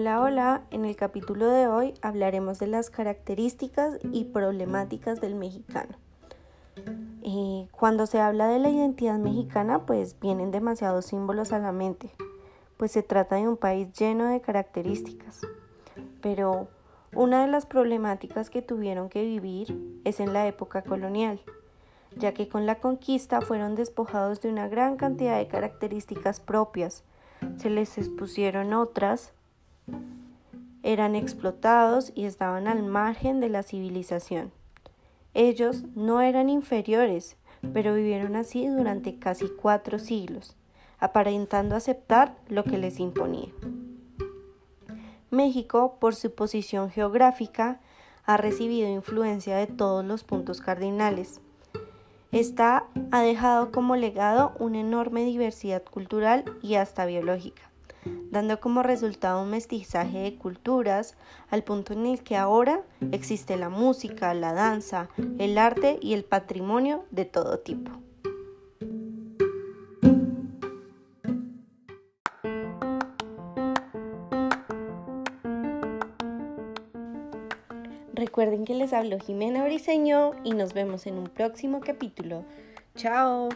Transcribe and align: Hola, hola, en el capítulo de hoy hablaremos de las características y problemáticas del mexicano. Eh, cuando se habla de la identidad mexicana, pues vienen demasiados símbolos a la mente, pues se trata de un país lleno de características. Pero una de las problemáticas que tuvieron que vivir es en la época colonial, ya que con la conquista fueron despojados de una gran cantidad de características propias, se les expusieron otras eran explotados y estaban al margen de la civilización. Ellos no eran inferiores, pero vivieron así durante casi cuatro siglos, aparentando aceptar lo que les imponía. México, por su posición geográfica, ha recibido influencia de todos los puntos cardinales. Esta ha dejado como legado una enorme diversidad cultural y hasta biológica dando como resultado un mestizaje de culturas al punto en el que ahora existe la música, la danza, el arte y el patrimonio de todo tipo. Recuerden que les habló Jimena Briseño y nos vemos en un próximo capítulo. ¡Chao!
Hola, 0.00 0.22
hola, 0.22 0.62
en 0.70 0.84
el 0.84 0.94
capítulo 0.94 1.48
de 1.48 1.66
hoy 1.66 1.92
hablaremos 2.02 2.60
de 2.60 2.68
las 2.68 2.88
características 2.88 3.98
y 4.12 4.26
problemáticas 4.26 5.20
del 5.20 5.34
mexicano. 5.34 5.96
Eh, 7.24 7.66
cuando 7.72 8.06
se 8.06 8.20
habla 8.20 8.46
de 8.46 8.60
la 8.60 8.70
identidad 8.70 9.18
mexicana, 9.18 9.86
pues 9.86 10.14
vienen 10.20 10.52
demasiados 10.52 11.06
símbolos 11.06 11.52
a 11.52 11.58
la 11.58 11.72
mente, 11.72 12.10
pues 12.76 12.92
se 12.92 13.02
trata 13.02 13.34
de 13.34 13.48
un 13.48 13.56
país 13.56 13.92
lleno 13.92 14.26
de 14.26 14.40
características. 14.40 15.40
Pero 16.22 16.68
una 17.12 17.42
de 17.44 17.50
las 17.50 17.66
problemáticas 17.66 18.50
que 18.50 18.62
tuvieron 18.62 19.08
que 19.08 19.24
vivir 19.24 20.00
es 20.04 20.20
en 20.20 20.32
la 20.32 20.46
época 20.46 20.82
colonial, 20.82 21.40
ya 22.16 22.34
que 22.34 22.48
con 22.48 22.66
la 22.66 22.76
conquista 22.76 23.40
fueron 23.40 23.74
despojados 23.74 24.40
de 24.42 24.48
una 24.48 24.68
gran 24.68 24.96
cantidad 24.96 25.38
de 25.38 25.48
características 25.48 26.38
propias, 26.38 27.02
se 27.56 27.68
les 27.68 27.98
expusieron 27.98 28.74
otras 28.74 29.32
eran 30.82 31.16
explotados 31.16 32.12
y 32.14 32.24
estaban 32.24 32.66
al 32.66 32.82
margen 32.82 33.40
de 33.40 33.48
la 33.48 33.62
civilización. 33.62 34.52
Ellos 35.34 35.84
no 35.94 36.20
eran 36.20 36.48
inferiores, 36.48 37.36
pero 37.72 37.94
vivieron 37.94 38.36
así 38.36 38.66
durante 38.66 39.18
casi 39.18 39.48
cuatro 39.48 39.98
siglos, 39.98 40.56
aparentando 40.98 41.76
aceptar 41.76 42.36
lo 42.48 42.64
que 42.64 42.78
les 42.78 43.00
imponía. 43.00 43.50
México, 45.30 45.98
por 46.00 46.14
su 46.14 46.34
posición 46.34 46.90
geográfica, 46.90 47.80
ha 48.24 48.36
recibido 48.36 48.88
influencia 48.88 49.56
de 49.56 49.66
todos 49.66 50.04
los 50.04 50.24
puntos 50.24 50.60
cardinales. 50.60 51.40
Esta 52.32 52.84
ha 53.10 53.20
dejado 53.22 53.72
como 53.72 53.96
legado 53.96 54.52
una 54.58 54.80
enorme 54.80 55.24
diversidad 55.24 55.82
cultural 55.82 56.44
y 56.62 56.76
hasta 56.76 57.04
biológica 57.04 57.68
dando 58.30 58.60
como 58.60 58.82
resultado 58.82 59.42
un 59.42 59.50
mestizaje 59.50 60.18
de 60.18 60.36
culturas 60.36 61.16
al 61.50 61.64
punto 61.64 61.92
en 61.92 62.06
el 62.06 62.22
que 62.22 62.36
ahora 62.36 62.82
existe 63.12 63.56
la 63.56 63.68
música, 63.68 64.34
la 64.34 64.52
danza, 64.52 65.08
el 65.38 65.58
arte 65.58 65.98
y 66.00 66.14
el 66.14 66.24
patrimonio 66.24 67.04
de 67.10 67.24
todo 67.24 67.58
tipo. 67.58 67.92
Recuerden 78.18 78.64
que 78.64 78.74
les 78.74 78.92
habló 78.92 79.18
Jimena 79.20 79.64
Briseño 79.64 80.32
y 80.42 80.52
nos 80.52 80.74
vemos 80.74 81.06
en 81.06 81.18
un 81.18 81.28
próximo 81.28 81.80
capítulo. 81.80 82.44
¡Chao! 82.96 83.48